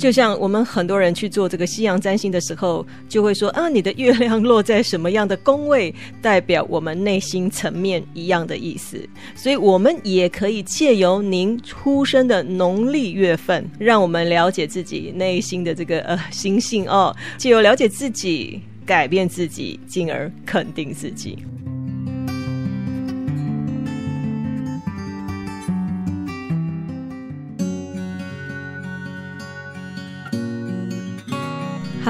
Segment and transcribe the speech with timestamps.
[0.00, 8.98] 就像我们很多人去做这个西洋占星的时候，就会说啊，你的月亮落在什么样的宫位，代表我们内心层面一样的意思。
[9.36, 21.44] 所以，我们也可以借由您出生的农历月份，让我们了解自己内心的这个呃心性哦，借由了解自己，改变自己，进而肯定自己。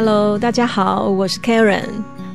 [0.02, 1.84] Hello，大家好，我是 Karen。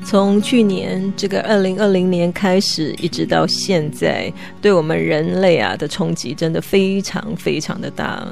[0.06, 8.32] 从去年这个二零二零年开始，一直到现在，对我们人类啊的冲击真的非常非常的大。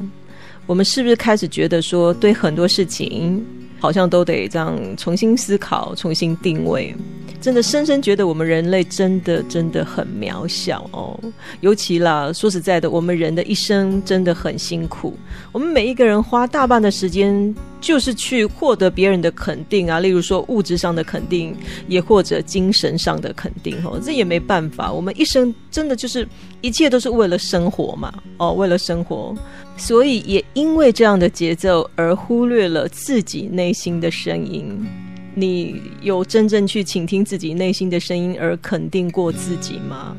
[0.67, 3.43] 我们是不是开始觉得说，对很多事情
[3.79, 6.95] 好像都得这样重新思考、重新定位？
[7.41, 11.19] 真的深深觉得我们人类真的真的很渺小哦。
[11.61, 15.17] 尤其啦，说实在的，我们人的一生真的很辛苦。
[15.51, 17.55] 我们每一个人花大半的时间。
[17.83, 21.53] 就是去获得别人的肯定啊，例如说物质上的肯定，
[21.89, 24.89] 也或者精神上的肯定哦，这也没办法。
[24.89, 26.25] 我们一生真的就是
[26.61, 29.35] 一切都是为了生活嘛，哦，为了生活，
[29.75, 34.87] 所以也因为这样的节奏而忽略了自己内心的声音。
[35.35, 40.15] 你有真正去倾听自己内心的声音而肯定过自己吗？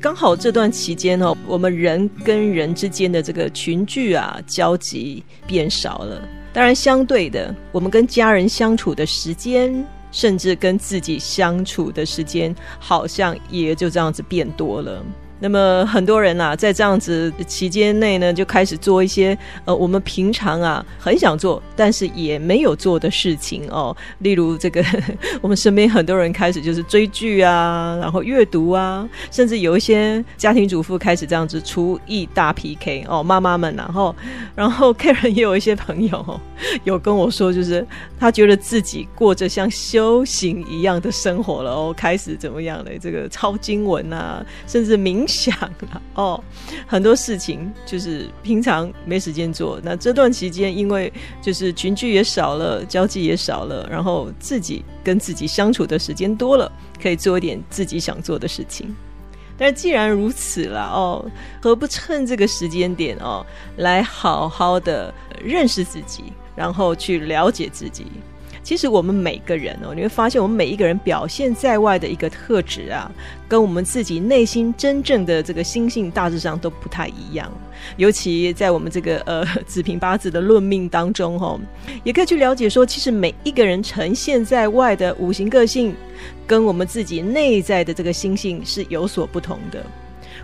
[0.00, 6.28] 刚好这段期间哦，我们人跟人之间的这个群聚啊，交集变少了。
[6.52, 15.04] 当然，相对的，我们跟家人相处的时间，甚至跟自己相处的时间，好像也就这样子变多了。
[15.40, 23.96] 那么很多人啊，在这样子期间内呢，就开始做一些呃，我们平常啊很想做，但是也没有做的事情哦。
[24.18, 24.84] 例如这个，
[25.40, 34.16] 我们身边很多人开始就是追剧啊，然后阅读啊，甚至有一些家庭主妇开始这样子厨艺大 PK 哦，妈妈们，然后
[34.56, 36.40] 然后 Karen 也有一些朋友
[36.82, 37.86] 有跟我说，就是
[38.18, 45.27] 他觉得自己过着像修行一样的生活了哦，开始怎么样的这个抄经文啊，甚至冥。
[45.28, 46.42] 想了哦，
[46.86, 49.78] 很多事情就是平常没时间做。
[49.84, 51.12] 那这段期间，因为
[51.42, 58.96] 就是群聚也少了，交际也少了，然后自己跟自己相处的时间多了，可以做一点自己想做的事情。
[59.56, 61.30] 但既然如此了哦，
[61.60, 63.44] 何不趁这个时间点哦，
[63.76, 65.12] 来好好的
[65.44, 68.06] 认识自己，然后去了解自己。
[68.68, 73.10] 其实我们每个人哦，你会发现我们每一个人表现在外的一个特质啊，
[73.48, 77.50] 跟我们自己内心真正的这个心性大致上都不太一样。
[77.96, 81.58] 尤其在我们这个呃 子平八字的论命当中，哈，
[82.04, 85.94] 也可以去了解说，其实每一个人呈现在外的五行个性，
[86.46, 89.82] 跟我们自己内在的这个心性是有所不同的。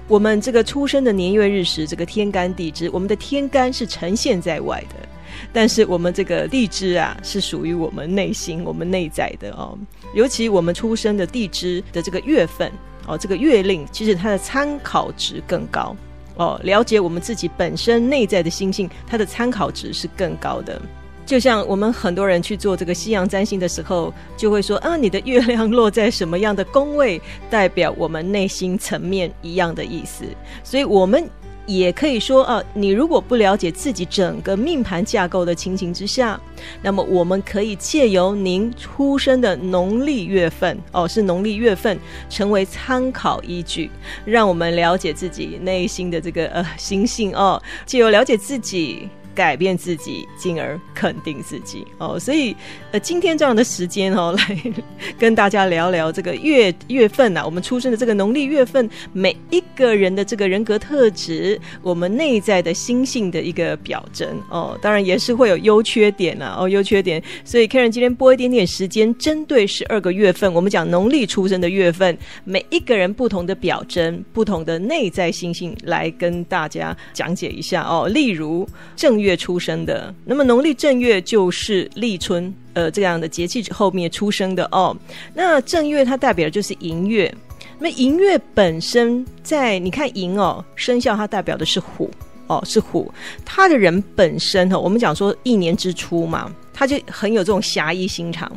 [0.08, 5.08] 我们这个出生的年月日时，这个天干地支，我们的天干是呈现在外的。
[5.52, 9.78] 但是我们这个地支啊，是属于我们内心、我们内在的哦。
[10.14, 12.70] 尤其我们出生的地支的这个月份
[13.06, 15.96] 哦，这个月令，其实它的参考值更高
[16.36, 16.60] 哦。
[16.64, 20.80] 了解我们自己本身内在的心性，它的参考值是更高的。
[21.26, 30.24] 就像我们很多人去做这个西洋占星的时候，就会说啊，你的月亮落在什么样的宫位，代表我们内心层面一样的意思。
[30.62, 31.28] 所以，我们。
[31.66, 36.38] 也可以说，啊，你如果不了解自己整个命盘架构的情形之下，
[36.82, 41.98] 那么我们可以借由您出生的农历月份，哦，是农历月份，
[42.28, 43.90] 成为参考依据，
[44.24, 49.08] 让我们了解自己内心的这个呃心性哦，借由了解自己。
[49.34, 52.18] 改变自己，进而肯定自己哦。
[52.18, 52.54] 所以，
[52.92, 54.72] 呃，今天这样的时间哦， 来
[55.18, 64.78] 跟大家聊聊这个月月份呐，我们出生的这个农历月份，每一个人的这个人格特质，我们内在的心性的一个表征哦。
[64.80, 67.20] 当然也是会有优缺点呐哦，优缺点。
[67.44, 78.08] 所以，Karen 今天播一点点时间，针对十二个月份，我们讲农历出生的月份，每一个人不同的表征，不同的内在心性，来跟大家讲解一下哦。
[78.08, 79.23] 例如正月。
[79.24, 84.94] 月出生的，那么农历正月就是立春，呃，这样的节气后面出生的哦。
[85.32, 87.34] 那正月它代表的就是寅月，
[87.78, 92.10] 那么寅月本身在你看寅哦，生肖它代表的是虎
[92.46, 93.10] 哦，是虎，
[93.42, 98.50] 他的人本身哈，我们讲说一年之初嘛，他就很有这种侠义心肠。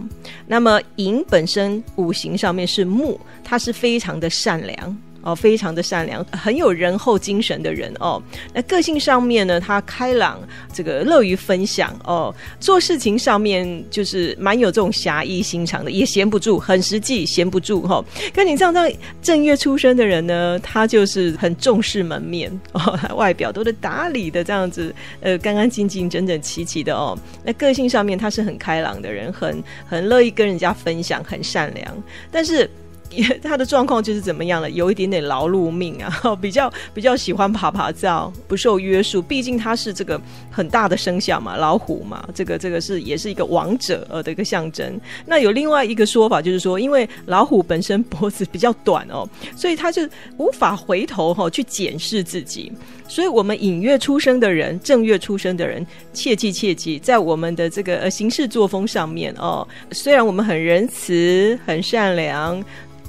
[0.45, 4.97] 那么寅本身五行上面是木，它是非常的善良。
[5.27, 8.21] 哦，非常的善良，很有仁厚精神的人哦。
[8.53, 10.39] 那个性上面呢，他开朗，
[10.73, 12.33] 这个乐于分享哦。
[12.61, 18.01] 做事情上面就是蛮有这种侠义心肠的，也闲不住，很实际，闲不住哈。
[18.33, 27.19] 跟你这样这样正月出生的人呢，他就是很重视门面哦， 外表都是打理的这样子，呃，干干净净、整整齐齐的哦。
[27.43, 32.69] 那个性上面他是很开朗的人，很很乐意跟人家分享，很善良，但是。
[33.41, 34.69] 他的状况就是怎么样了？
[34.71, 36.11] 有一点点劳碌命啊，
[36.41, 39.21] 比较比较喜欢爬爬照，不受约束。
[39.21, 40.19] 毕竟他是这个
[40.51, 44.99] 很大的生肖嘛，老虎嘛，这个这个是也是一个王者呃的一个象征。
[45.25, 50.07] 那有另外一个说法，就是说，因为老虎本身脖子比较短哦， 所以他就
[50.37, 52.71] 无法回头哈去检视自己。
[53.07, 62.61] 所以，我们隐月出生的人，正月出生的人，切记切记，在我们的这个呃行事作风上面哦，虽然我们很仁慈、很善良。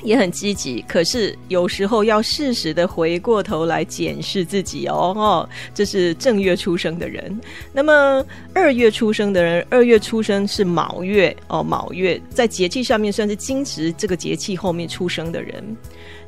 [0.02, 5.12] 也很积极，可是有时候要适时的回过头来检视自己哦。
[5.16, 7.38] 哦，这是正月出生的人。
[7.72, 8.24] 那么
[8.54, 15.76] 二月出生的人，二月出生是卯月哦，卯月在节气上面算是金值这个节气后面出生的人。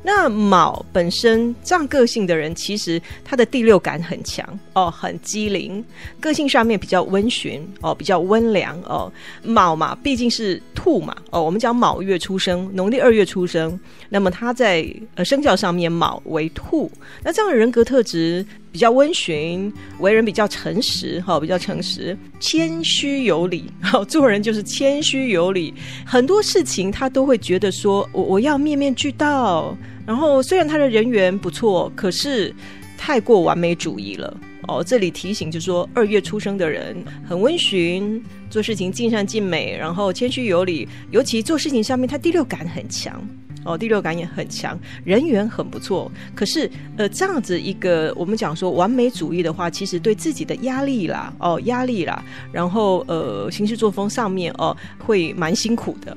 [0.03, 5.83] 那卯本身这样个性的人，其实他的第六感很强哦，很机灵，
[6.19, 9.11] 个性上面比较温驯哦，比较温良哦。
[9.43, 14.83] 卯嘛，毕竟是兔嘛哦，我们讲卯月出生，农历二月出生，那么他在
[15.13, 16.91] 呃生肖上面卯为兔，
[17.23, 25.71] 那这样的人格特质比较温驯，为人比较诚实哈，比较诚实，谦虚有礼，好做人就是谦虚有礼，
[26.07, 29.77] 很多事情他都会觉得说我我要面面俱到。
[30.05, 32.53] 然后虽然他的人缘不错，可是
[32.97, 34.37] 太过完美主义了
[34.67, 34.83] 哦。
[34.83, 36.95] 这里提醒就是说，二月出生的人
[37.27, 43.21] 很温驯，做事情尽善尽美，然后谦虚有礼，尤其做事情上面他第六感很强
[43.63, 46.11] 哦，第六感也很强，人缘很不错。
[46.35, 56.15] 可是呃，这样子一个我们讲说完美主义的话，其实对自己的压力啦哦压力啦，然后呃行事作风上面哦会蛮辛苦的。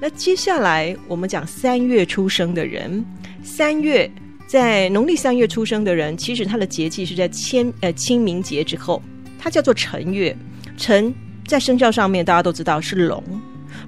[0.00, 3.04] 那接下来我们讲三月出生的人，
[3.42, 4.10] 三月
[4.46, 9.02] 在农历三月出生的人，其实他的节气是在清呃清明节之后，
[9.38, 10.36] 它叫做辰月。
[10.76, 11.12] 辰
[11.46, 13.22] 在生肖上面大家都知道是龙，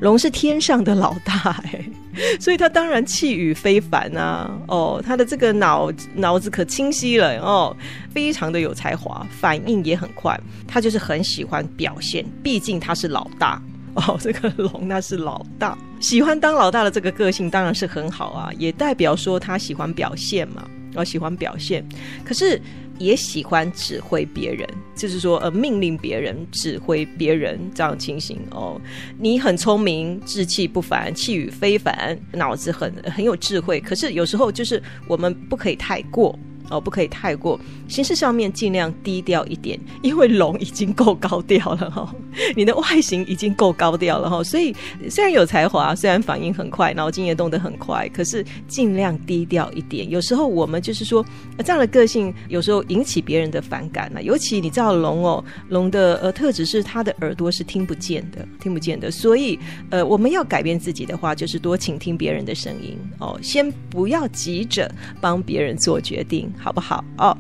[0.00, 1.85] 龙是天上的老大哎，
[2.41, 4.50] 所以他当然气宇非凡啊。
[4.69, 7.77] 哦，他的这个脑脑子可清晰了哦，
[8.12, 13.61] 非常的有才华，反应也很快，他就是很喜欢表现，毕竟他是老大。
[13.94, 21.85] 哦， 这个龙那是老大，喜欢当老大的这个个性当然是很好啊，也代表说他喜欢表现嘛，哦，喜欢表现，
[22.25, 22.62] 可是
[23.00, 28.81] 也喜欢指挥别人，就是说呃命令别人、指挥别人这样情形哦。
[29.19, 36.38] 你很聪明，志气不凡，气宇非凡，脑子很很有智慧，可是有时候就是我们不可以太过。
[36.70, 42.14] 哦，不可以太过，形式上面尽量低调一点，因为龙已经够高调了哈，
[42.56, 44.75] 你的外形已经够高调了哈，所以
[45.11, 50.08] 虽然有才华，虽然反应很快，脑筋也动得很快，可是尽量低调一点。
[50.08, 51.25] 有时候我们就是说
[51.58, 54.22] 这样的个性，有时候引起别人的反感了。
[54.22, 59.58] 尤其你知道龙哦，龙的呃特质是它的耳朵是听不见的，听不见的，所以
[59.90, 64.88] 呃我们要改变自己的话，就是多倾听别人的声音哦，先不要急着
[65.20, 66.49] 帮别人做决定。
[66.60, 67.36] 好不好哦？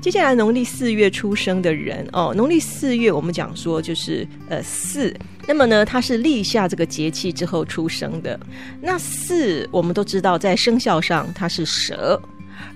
[0.00, 5.14] 接下来农历四月出生的人哦，农历四月我们讲说就是呃四，
[5.46, 8.38] 那么呢，他是立夏这个节气之后出生的。
[8.80, 12.20] 那四我们都知道，在生肖上它是蛇，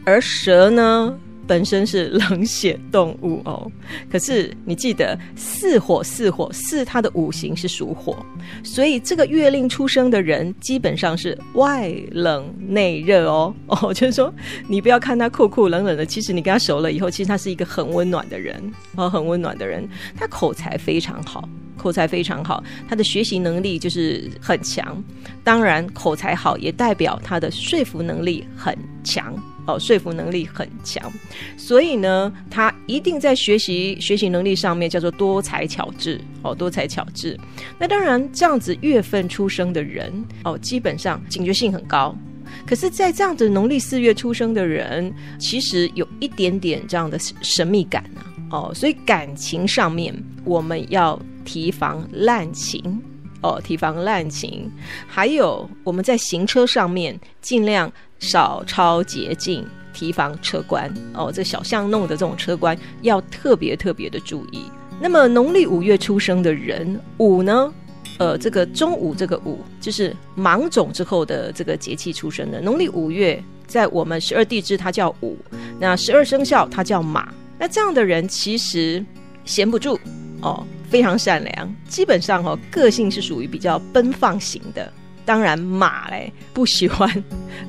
[0.05, 1.19] 而蛇呢。
[1.47, 3.71] 本身是冷血动物哦，
[4.11, 8.17] 可是你记得四火四火四，它的五行是属火，
[8.63, 13.55] 所以这个月令出生的人基本上是外冷内热哦。
[13.69, 14.33] 哦，就是说
[14.69, 18.61] 你不要看他酷酷冷冷的，其实你跟他熟了以后，其实他是一个很温暖的人。
[18.97, 25.03] 哦，很温暖的人，他口才非常好，口才非常好，他的学习能力就是很强，
[25.45, 29.35] 当然口才好也代表他的说服能力很强。
[29.67, 31.13] 哦，说服能力很强，
[31.57, 36.21] 所以呢，他一定在学习学习能力上面叫做多才巧智。
[36.43, 37.37] 哦，多才巧智。
[37.77, 42.17] 那当然，这样子月份出生的人，哦，基本上警觉性很高。
[42.65, 48.21] 可是，在这样子农历四月出生的人，其实有一点点这样的神秘感呢。
[48.53, 53.03] 哦，所以感情上面我们要提防滥情。
[53.43, 54.71] 哦，提防滥情。
[55.09, 57.93] 还有我们在行车上面尽量。
[58.19, 61.31] 少超捷径，提防车关哦。
[61.33, 64.65] 这小巷弄的这种车关要特别特别的注意。
[65.01, 67.73] 那么农历五月出生的人，午呢？
[68.19, 72.63] 呃，这个中午这个午就是芒种之后的这个节气出生的。
[72.63, 75.37] 农历五月在我们十二地支它叫午，
[75.79, 77.31] 那十二生肖它叫马。
[77.59, 79.05] 那这样的人其实
[79.45, 80.01] 闲不住
[80.41, 84.91] 哦，非常善良，基本上哦个性是属于比较奔放型的。
[85.27, 87.11] 当然马嘞不喜欢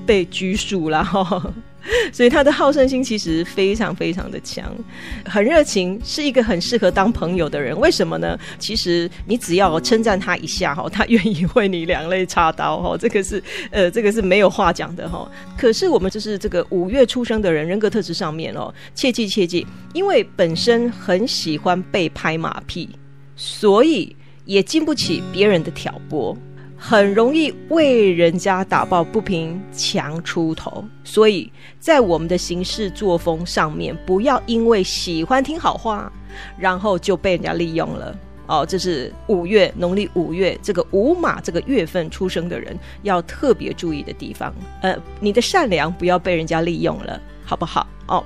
[0.06, 1.53] 被拘束了哈。
[2.12, 4.75] 所以他的好胜心其实非常非常的强，
[5.24, 7.79] 很热情，是一个很适合当朋友的人。
[7.79, 8.38] 为什么呢？
[8.60, 13.41] 其实你只要称赞他一下哈，他愿意为你两肋插刀哈，这个是
[13.72, 15.32] 呃，这个是没有话讲的哈。
[15.58, 22.89] 可是我们就是这个五月出生的人，人格特质上面哦，切记切记，因为本身很喜欢被拍马屁，
[23.38, 24.13] 所以
[24.44, 26.38] 也经不起别人的挑拨。
[26.77, 36.10] 很容易为人家打抱不平、强出头，所以在我们的行事作风上面，不要因为喜欢听好话，
[36.57, 38.15] 然后就被人家利用了。
[38.46, 44.53] 哦，这是五月农历五月这个五马这个月份出生的人要特别注意的地方。
[44.81, 47.86] 呃，你的善良不要被人家利用了，好不好？
[48.07, 48.24] 哦，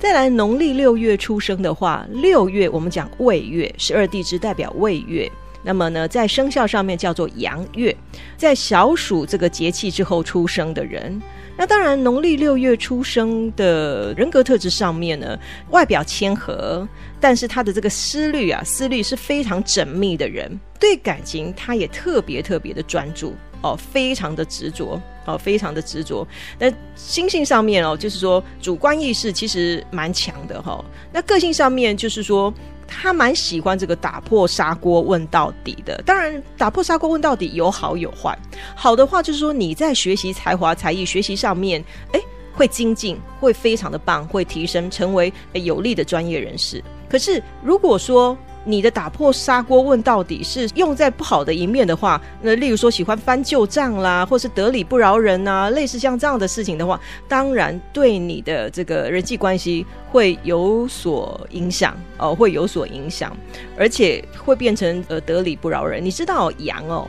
[0.00, 5.30] 再来农历六月出生的话，六月我们讲未月，十二地支代表未月。
[5.62, 7.96] 那么呢，在生肖上面叫做阳月，
[8.36, 11.20] 在小暑这个节气之后出生的人，
[11.56, 15.38] 那当然农历六月出生的人格特质上面呢，
[15.70, 16.86] 外表谦和，
[17.20, 23.34] 但是他的这个思虑啊，思虑是非常缜密的人，对感情他也特别特别的专注。
[23.62, 26.26] 哦，非常的执着哦，非常的执着。
[26.58, 30.84] 那心性上面哦，就是说主观意识其实蛮强的哈。
[31.12, 32.52] 那个性上面就是说。
[32.94, 38.38] 他蛮喜欢这个打破砂锅问到底的，当然打破砂锅问到底有好有坏。
[38.76, 42.20] 好的话就是说你在学习才华才艺学习上面，哎，
[42.52, 46.84] 会精进，会非常的棒，会提升，成为有利的专业人士。
[47.08, 63.36] 可是如果说，你的打破砂锅问到底是用在不好的一面的话，那例如说喜欢翻旧账啦，或是得理不饶人啊，类似像这样的事情的话，当然对你的这个人际关系会有所影响哦，会有所影响，
[63.76, 66.04] 而且会变成呃得理不饶人。
[66.04, 67.08] 你知道羊哦，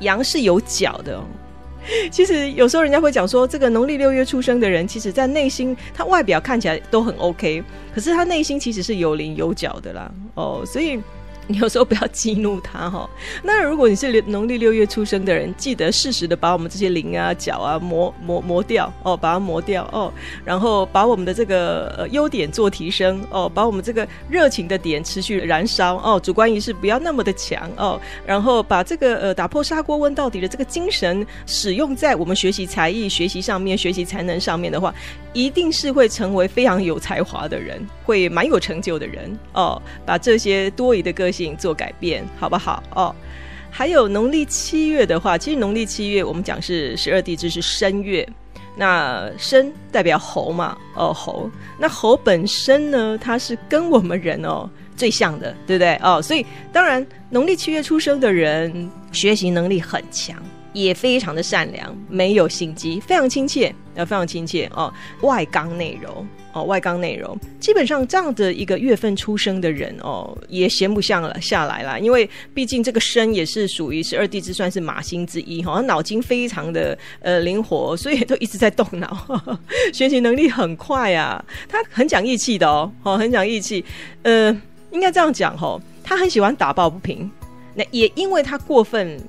[0.00, 1.22] 羊是有脚的。
[2.10, 7.62] 其实有时候人家会讲说，这个农历六月出生的人，其实在内心他外表看起来都很 OK，
[7.94, 10.12] 可是他内心其实是有棱有角的啦。
[10.34, 11.00] 哦，所以。
[11.50, 13.08] 你有时候不要激怒他哈。
[13.42, 20.12] 那如果你是农历六月出生的人，记得适时的把我们这些棱啊、角啊磨磨磨掉哦，把它磨掉哦，
[20.44, 34.94] 然后把我们的这个呃优点做提升哦，把我们这个热情的点持续燃烧哦，主观意识不要那么的强哦，然后把这个呃打破砂锅问到底的这个精神使用在我们学习才艺、学习上面、学习才能上面的话，
[35.32, 39.80] 一定是会成为非常有才华的人，会蛮有成就的人哦。
[40.04, 41.37] 把这些多疑的个性。
[41.56, 43.14] 做改变好不好哦？
[43.70, 48.26] 还有农历七月的话，其实农历七月我们讲是十二地支是申月，
[48.76, 56.20] 那申代表猴嘛，哦猴，那猴本身呢，它是跟我们人哦最像的，对不对哦？
[56.22, 60.36] 所以当然农历七月出生的人，学习能力很强。
[60.74, 64.92] 也非常的善良，没有心机，非常亲切，呃，非常亲切哦。
[65.22, 71.98] 外刚内柔哦，外刚内柔，基本上这样的一个月份出生的人哦，也闲不下了下来啦。
[71.98, 79.26] 因为毕竟这个生也是属于十二地支，算是马星之一哈，脑筋非常的呃灵活，所以都一直在动脑，
[79.92, 81.44] 学习能力很快啊。
[81.68, 83.84] 他很讲义气的哦，哦，很讲义气，
[84.22, 84.50] 呃，
[84.90, 87.30] 应该这样讲哈，他很喜欢打抱不平，
[87.74, 89.20] 那也因为他过分。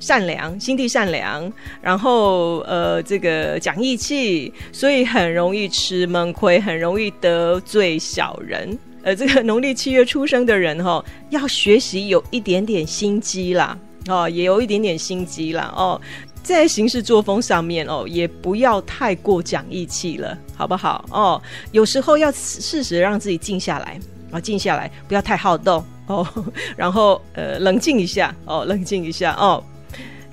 [0.00, 8.76] 善良，心地善良，然后呃，这个讲义气，所以很容易吃闷亏，很容易得罪小人。
[9.02, 13.78] 呃，这个农历七月出生的人哈，要学习有一点点心机啦，
[14.08, 15.98] 哦，也有一点点心机啦，哦，
[16.42, 21.04] 在行事作风上面哦，也不要太过讲义气了，好不好？
[21.10, 21.40] 哦，
[21.72, 23.98] 有时候要适时让自己静下来，
[24.30, 26.26] 啊，静下来，不要太好动哦，
[26.76, 29.64] 然后呃，冷静一下哦，冷静一下哦。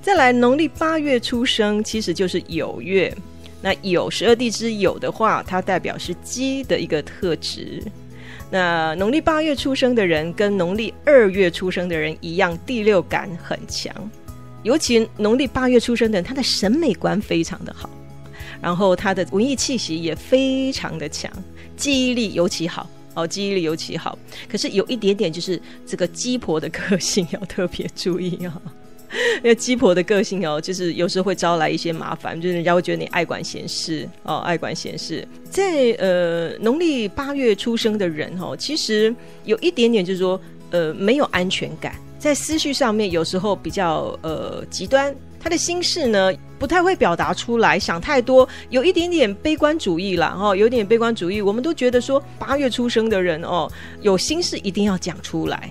[0.00, 3.14] 再来，农历八月出生，其实就是酉月。
[3.60, 7.82] 那酉十二地支酉的话，它代表是鸡的一个特质。
[8.50, 13.92] 那农历八月出生的人，跟农历二月出生的人一样，第六感很强。
[14.62, 17.90] 尤其农历八月出生的人，他的审美观非常的好，
[18.62, 21.30] 然后他的文艺气息也非常的强，
[21.76, 24.18] 记忆力尤其好哦，记忆力尤其好。
[24.48, 28.62] 可是有一点点，就是这个鸡婆的个性要特别注意啊。
[29.42, 35.26] 因为鸡婆的个性哦，就是有时候会招来一些麻烦，就是人家会觉得你爱管闲事哦，爱管闲事。
[35.50, 51.40] 在呃农历八月出生的人哦，其实有一点点就是说呃没有安全感，在思绪上面有时候比较呃极端，他的心事呢不太会表达出来，想太多，有一点点悲观主义了哦，有点悲观主义。
[51.40, 53.70] 我们都觉得说，八月出生的人哦，
[54.02, 55.70] 有心事一定要讲出来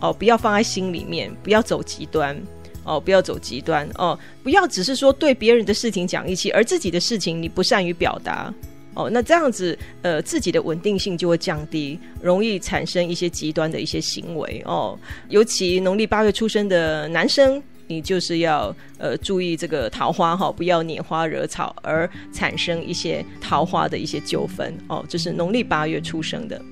[0.00, 2.36] 哦，不要放在心里面，不要走极端
[2.84, 8.52] 哦，不要走极端哦，不要只是说对别人的事情讲义气，而自己的事情你不善于表达。
[8.96, 14.96] 哦，那这样子，呃，自己的稳定性就会降低，容易产生一些极端的一些行为哦。
[15.30, 25.04] 尤其农历八月出生的男生，你就是要呃注意这个桃花哈，不要拈花惹草而产生一些桃花的一些纠纷哦。
[25.08, 26.62] 这是农历八月出生的。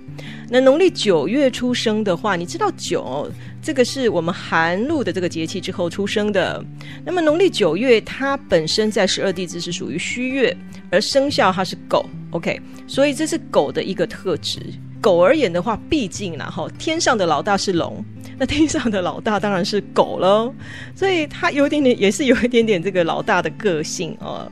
[0.49, 3.31] 那农历九月出生的话，你知道九
[3.63, 6.65] 这个是我们寒露的这个节气之后出生的。
[7.05, 10.57] 那么农历九月，它本身在十二地支是属于虚月。
[10.91, 14.61] 而生肖它是狗，OK，所以这是狗的一个特质。
[15.03, 18.03] 狗而言的话，毕竟然后天上的老大是龙，
[18.39, 20.55] 那天上的老大当然是狗喽。
[20.95, 24.49] 所以它有点点，也是有一点点这个老大的个性哦。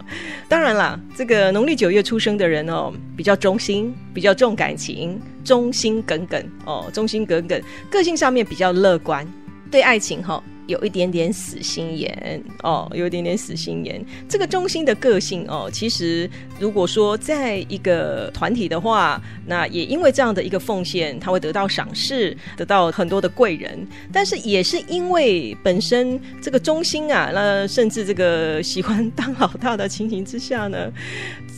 [0.49, 9.25] 当然啦，这个农历九月出生的人哦，比较忠心，比较重感情，忠心耿耿哦，忠心耿耿，个性上面比较乐观，
[9.71, 10.43] 对爱情哈。
[10.71, 14.03] 有一点点死心眼哦，有一点点死心眼。
[14.29, 23.85] 这个中心的个性哦，其实如果说在一个团体的话，那也因为这样的一个奉献，他会得到赏识，得到很多的贵人。
[24.13, 30.91] 但是也是因为本身这个中心啊，那甚至这个喜欢当老大的情形之下呢，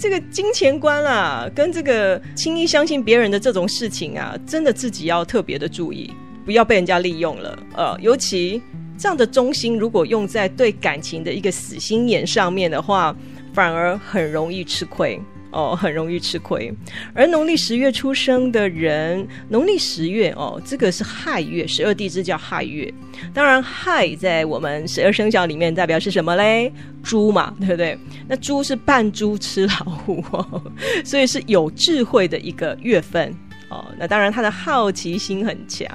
[0.00, 6.10] 这个金钱观啊，跟这个轻易相信别人的这种事情啊，真的自己要特别的注意，
[6.46, 7.58] 不要被人家利用了。
[7.76, 8.62] 呃，尤其。
[8.98, 13.14] 这样的中心，如果用在对感情的一个死心眼上面的话，
[13.52, 15.20] 反而很容易吃亏
[15.50, 16.72] 哦，很容易吃亏。
[17.12, 22.92] 而农历十月出生的人，农历十月哦，这个是亥月，十二地支叫亥月。
[23.34, 26.72] 当然，亥在我们十二生肖里面代表是什么嘞？
[27.02, 27.98] 猪嘛，对不对？
[28.28, 30.62] 那猪是扮猪吃老虎，哦，
[31.04, 33.34] 所以是有智慧的一个月份。
[33.72, 35.88] 哦，那当然，他的好奇心很强，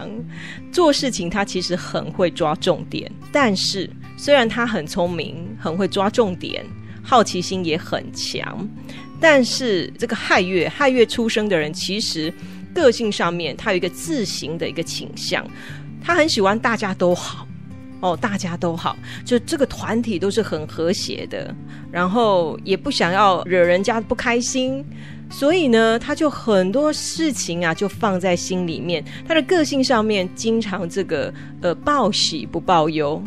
[0.72, 3.12] 做事情他其实很会抓重点。
[3.32, 6.66] 但是，虽然他很聪明，很会抓重点，
[7.04, 8.68] 好奇心也很强，
[9.22, 12.34] 但是这个亥月亥月出生的人，其实
[12.74, 15.46] 个性上面他有一个自行的一个倾向，
[16.04, 17.48] 他很喜欢大家都好，
[18.00, 21.54] 哦，大家都好，就这个团体都是很和谐的，
[21.92, 24.84] 然后也不想要惹人家不开心。
[25.30, 29.04] 所以呢，他就很多事情啊，就放在心里面。
[29.28, 33.22] 他的个性上面，经常这个呃报喜不报忧，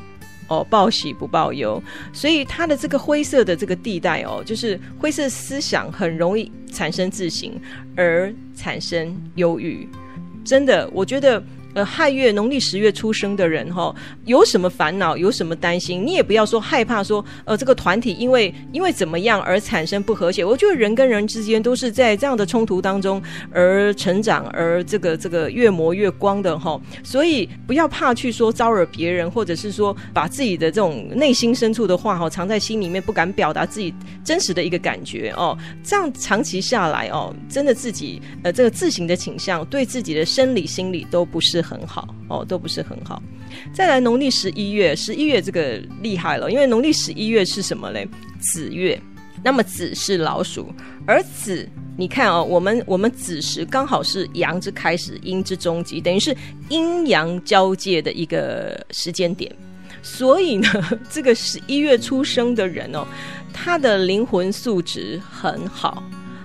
[0.49, 1.83] 哦报喜不报忧。
[2.13, 7.53] 所以他的这个灰色的这个地带哦，就是灰色思想很容易产生自省，
[7.97, 9.89] 而产生忧郁。
[10.45, 11.43] 真的，我觉得。
[11.75, 20.45] 呃，亥月农历十月出生的人哈，有什么烦恼，有什么担心，你也不要说害怕说，呃，这个团体因为因为怎么样而产生不和谐。
[20.45, 26.81] 我觉得人跟人之间都是在这样的冲突当中而成长，而这个这个越磨越光的哈。
[27.05, 35.57] 所以不要怕去说招惹别人，或者是说把自己的这种内心深处的话哈藏在心里面，不敢表达自己真实的一个感觉哦。
[35.85, 41.60] 这样长期下来哦，真的自己呃这个自行的倾向，对自己的生理心理都不是。
[41.61, 43.23] 很好哦，都不是很好。
[43.73, 48.09] 再来，农历十一月，十一月这个厉害了，因为农历十一月是什么嘞？
[48.41, 49.01] 子月。
[49.43, 50.71] 那么子是老鼠，
[51.07, 56.37] 而子，你看哦，我们我们子时刚好是阳之开始，阴之终极，等于是
[56.69, 59.51] 阴阳交界的一个时间点。
[60.03, 60.69] 所以呢，
[61.09, 63.07] 这个十一月出生的人哦，
[63.51, 66.03] 他的灵魂素质很好，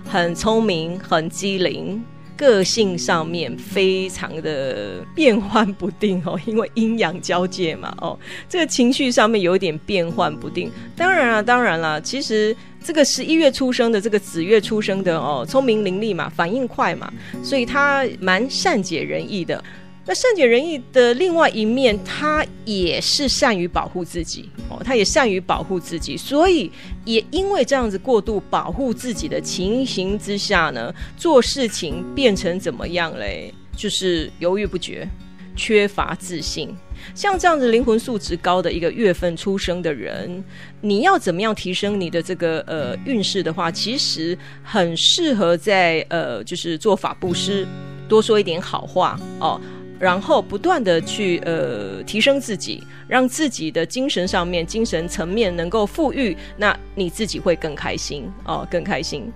[0.10, 2.01] 很聪明，很机灵。
[2.38, 8.17] 个性上面非常的变幻不定哦，因为阴阳交界嘛哦，
[8.50, 10.71] 这个情绪上面有点变幻不定。
[10.95, 17.12] 当然了，当然了，其实这个十一月出生的，这个子月出生的哦，聪明伶俐嘛，反应快嘛，
[17.43, 19.63] 所以他蛮善解人意的。
[20.07, 26.71] 那善解人意的另外一面，他也是善于保护自己哦，他也善于保护自己，所以
[27.05, 33.51] 也因为这样子过度保护自己的情形之下呢，做事情变成怎么样嘞？
[33.75, 35.07] 就是犹豫不决，
[35.55, 36.69] 缺乏自信。
[37.13, 40.43] 像这样子灵魂素质高的一个月份出生的人，
[40.81, 47.67] 你要怎么样提升你的这个呃运势的话，其实很适合在呃就是做法布施，
[48.07, 49.59] 多说一点好话哦。
[49.99, 59.31] 然后不断的去呃提升自己，让自己的精神上面、精神层面能够富裕，那你自己会更开心哦，更开心。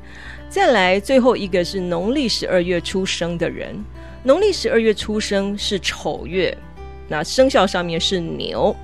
[0.50, 3.76] 再来最后一个是农历十二月出生的人，
[4.24, 6.58] 农历十二月出生是丑月，
[7.08, 8.76] 那生肖上面是牛，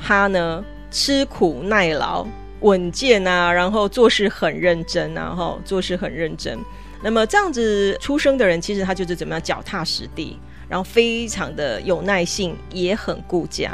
[0.00, 2.26] 他呢吃苦耐劳，
[2.60, 6.58] 稳健啊，然后做事很认真啊，哈，做事很认真。
[7.04, 10.38] 那么这样子出生的人，其实他就是怎么样脚踏实地，
[10.72, 13.70] 然后非常的有耐性，也很顾家。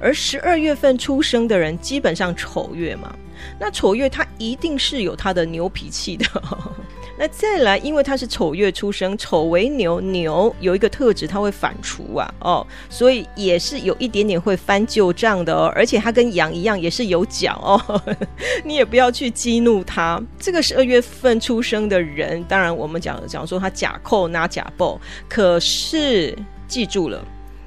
[0.00, 3.14] 而十二月份出生的人，基本上丑月嘛，
[3.60, 6.26] 那丑月他一定是有他的牛脾气的。
[7.18, 15.70] 那再来，因为他是丑月出生，丑为牛，牛有一个特质，它会反刍啊，哦，所以也是有一点点会翻旧账的哦。
[15.76, 18.02] 而且它跟羊一样，也是有角哦，
[18.64, 20.20] 你也不要去激怒他。
[20.38, 27.22] 这个十二月份出生的人，当然我们讲讲说他假扣拿假报，可是记住了，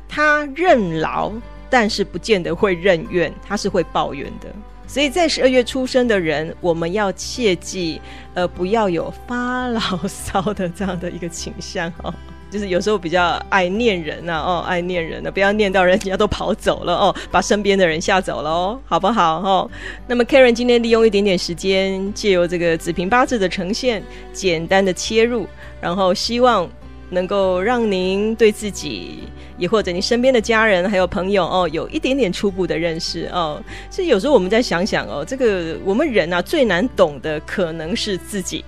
[0.09, 1.31] 他认劳，
[1.69, 4.49] 但是不见得会认怨，他是会抱怨的。
[4.87, 7.99] 所以在十二月出生的人，我们要切记，
[8.33, 12.13] 呃，不要有发牢骚的这样的一个倾向哦。
[12.51, 19.41] 就是有时候比较爱念人呐，哦，爱念人的，不要念到人家都跑走了哦，把身边的人吓走了哦，好不好？
[19.41, 19.69] 哦，
[20.07, 25.47] 那么 Karen 今天利用一点点时间，借由这个紫平八字的呈现，简单的切入，
[25.81, 26.69] 然后希望
[27.09, 29.23] 能够让您对自己。
[29.57, 33.61] 也或者你身边的家人还有朋友哦，有一点点初步的认识哦。
[33.89, 38.65] 所以有时候我们再想想哦，这个我们人啊最难懂的可能是自己，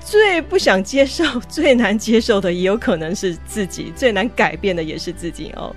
[0.00, 5.76] 最不想接受、最难接受的也有可能是自己，最难改变的也是自己哦。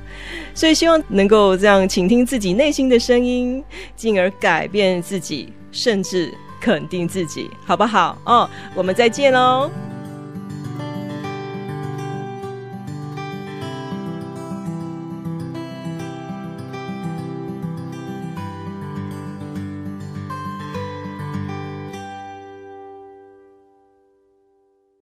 [0.54, 3.62] 所以希望能够这样倾听自己内心的声音，
[3.98, 8.18] 进而改变自己，甚至肯定自己，好不好？
[8.24, 9.70] 哦，我们再见喽。